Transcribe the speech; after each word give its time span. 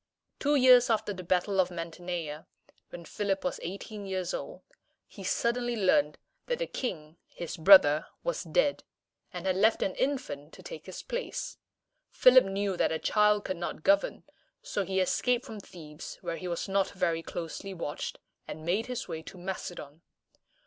Two 0.39 0.55
years 0.55 0.89
after 0.89 1.13
the 1.13 1.21
battle 1.21 1.59
of 1.59 1.69
Mantinea, 1.69 2.47
when 2.89 3.05
Philip 3.05 3.43
was 3.43 3.59
eighteen 3.61 4.03
years 4.07 4.33
old, 4.33 4.61
he 5.07 5.23
suddenly 5.23 5.75
learned 5.75 6.17
that 6.47 6.57
the 6.57 6.65
king, 6.65 7.17
his 7.27 7.55
brother, 7.55 8.07
was 8.23 8.41
dead, 8.43 8.83
and 9.31 9.45
had 9.45 9.55
left 9.55 9.83
an 9.83 9.93
infant 9.93 10.53
to 10.53 10.63
take 10.63 10.87
his 10.87 11.03
place. 11.03 11.59
Philip 12.09 12.45
knew 12.45 12.75
that 12.77 12.91
a 12.91 12.97
child 12.97 13.45
could 13.45 13.57
not 13.57 13.83
govern: 13.83 14.23
so 14.63 14.83
he 14.83 14.99
escaped 14.99 15.45
from 15.45 15.59
Thebes, 15.59 16.15
where 16.21 16.37
he 16.37 16.47
was 16.47 16.67
not 16.67 16.89
very 16.89 17.21
closely 17.21 17.71
watched, 17.75 18.17
and 18.47 18.65
made 18.65 18.87
his 18.87 19.07
way 19.07 19.21
to 19.21 19.37
Macedon. 19.37 20.01